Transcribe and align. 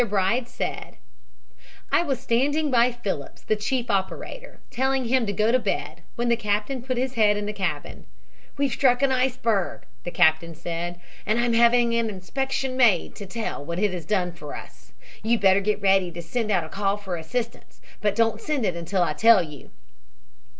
Bride 0.09 0.47
said: 0.49 0.97
"I 1.91 2.01
was 2.01 2.19
standing 2.19 2.71
by 2.71 2.91
Phillips, 2.91 3.43
the 3.43 3.55
chief 3.55 3.91
operator, 3.91 4.59
telling 4.71 5.05
him 5.05 5.27
to 5.27 5.31
go 5.31 5.51
to 5.51 5.59
bed, 5.59 6.01
when 6.15 6.27
the 6.27 6.35
captain 6.35 6.81
put 6.81 6.97
his 6.97 7.13
head 7.13 7.37
in 7.37 7.45
the 7.45 7.53
cabin. 7.53 8.07
"'We've 8.57 8.71
struck 8.71 9.03
an 9.03 9.11
iceberg,' 9.11 9.85
the 10.03 10.09
captain 10.09 10.55
said, 10.55 10.99
'and 11.23 11.39
I'm 11.39 11.53
having 11.53 11.93
an 11.93 12.09
inspection 12.09 12.75
made 12.75 13.13
to 13.17 13.27
tell 13.27 13.63
what 13.63 13.77
it 13.77 13.93
has 13.93 14.05
done 14.07 14.31
for 14.31 14.55
us. 14.55 14.91
You 15.21 15.37
better 15.37 15.61
get 15.61 15.83
ready 15.83 16.09
to 16.13 16.21
send 16.23 16.49
out 16.49 16.63
a 16.63 16.69
call 16.69 16.97
for 16.97 17.15
assistance. 17.15 17.79
But 18.01 18.15
don't 18.15 18.41
send 18.41 18.65
it 18.65 18.75
until 18.75 19.03
I 19.03 19.13
tell 19.13 19.43
you.' 19.43 19.69